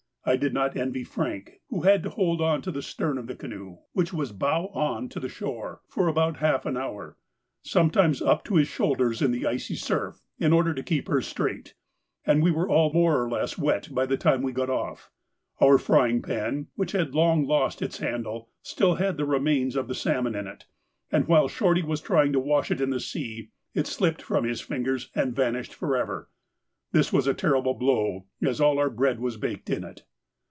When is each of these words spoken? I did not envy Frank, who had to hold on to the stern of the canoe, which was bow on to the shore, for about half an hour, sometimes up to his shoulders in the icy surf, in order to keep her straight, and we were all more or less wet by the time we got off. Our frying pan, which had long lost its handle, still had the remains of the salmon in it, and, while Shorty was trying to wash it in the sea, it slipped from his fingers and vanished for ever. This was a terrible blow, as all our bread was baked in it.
I 0.23 0.35
did 0.35 0.53
not 0.53 0.77
envy 0.77 1.03
Frank, 1.03 1.61
who 1.71 1.81
had 1.81 2.03
to 2.03 2.11
hold 2.11 2.41
on 2.41 2.61
to 2.61 2.71
the 2.71 2.83
stern 2.83 3.17
of 3.17 3.25
the 3.25 3.33
canoe, 3.35 3.79
which 3.93 4.13
was 4.13 4.31
bow 4.31 4.67
on 4.67 5.09
to 5.09 5.19
the 5.19 5.27
shore, 5.27 5.81
for 5.89 6.07
about 6.07 6.37
half 6.37 6.63
an 6.67 6.77
hour, 6.77 7.17
sometimes 7.63 8.21
up 8.21 8.43
to 8.43 8.57
his 8.57 8.67
shoulders 8.67 9.23
in 9.23 9.31
the 9.31 9.47
icy 9.47 9.73
surf, 9.73 10.21
in 10.37 10.53
order 10.53 10.75
to 10.75 10.83
keep 10.83 11.07
her 11.07 11.21
straight, 11.21 11.73
and 12.23 12.43
we 12.43 12.51
were 12.51 12.69
all 12.69 12.93
more 12.93 13.19
or 13.19 13.31
less 13.31 13.57
wet 13.57 13.89
by 13.95 14.05
the 14.05 14.15
time 14.15 14.43
we 14.43 14.51
got 14.51 14.69
off. 14.69 15.09
Our 15.59 15.79
frying 15.79 16.21
pan, 16.21 16.67
which 16.75 16.91
had 16.91 17.15
long 17.15 17.47
lost 17.47 17.81
its 17.81 17.97
handle, 17.97 18.51
still 18.61 18.95
had 18.95 19.17
the 19.17 19.25
remains 19.25 19.75
of 19.75 19.87
the 19.87 19.95
salmon 19.95 20.35
in 20.35 20.45
it, 20.45 20.65
and, 21.11 21.27
while 21.27 21.47
Shorty 21.47 21.81
was 21.81 21.99
trying 21.99 22.31
to 22.33 22.39
wash 22.39 22.69
it 22.69 22.79
in 22.79 22.91
the 22.91 22.99
sea, 22.99 23.49
it 23.73 23.87
slipped 23.87 24.21
from 24.21 24.43
his 24.45 24.61
fingers 24.61 25.09
and 25.15 25.35
vanished 25.35 25.73
for 25.73 25.97
ever. 25.97 26.29
This 26.91 27.11
was 27.11 27.25
a 27.25 27.33
terrible 27.33 27.73
blow, 27.73 28.27
as 28.39 28.61
all 28.61 28.77
our 28.77 28.91
bread 28.91 29.19
was 29.19 29.37
baked 29.37 29.71
in 29.71 29.83
it. 29.83 30.03